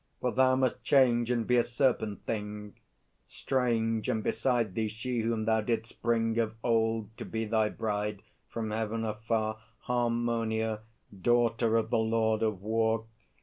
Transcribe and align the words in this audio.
For 0.19 0.31
thou 0.31 0.55
must 0.55 0.81
change 0.83 1.29
and 1.29 1.45
be 1.45 1.57
a 1.57 1.63
Serpent 1.63 2.23
Thing 2.23 2.73
Strange, 3.27 4.09
and 4.09 4.23
beside 4.23 4.73
thee 4.73 4.87
she 4.87 5.19
whom 5.19 5.45
thou 5.45 5.61
didst 5.61 6.01
bring 6.01 6.39
Of 6.39 6.55
old 6.63 7.15
to 7.17 7.23
be 7.23 7.45
thy 7.45 7.69
bride 7.69 8.23
from 8.49 8.71
Heaven 8.71 9.05
afar, 9.05 9.59
Harmonia, 9.81 10.79
daughter 11.15 11.77
of 11.77 11.91
the 11.91 11.99
Lord 11.99 12.41
of 12.41 12.63
War. 12.63 13.05